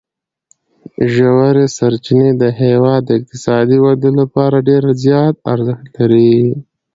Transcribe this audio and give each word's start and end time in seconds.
ژورې 1.13 1.65
سرچینې 1.77 2.31
د 2.41 2.43
هېواد 2.61 3.01
د 3.05 3.09
اقتصادي 3.19 3.77
ودې 3.85 4.11
لپاره 4.21 4.65
ډېر 4.69 4.83
زیات 5.03 5.35
ارزښت 5.53 5.85
لري. 5.99 6.33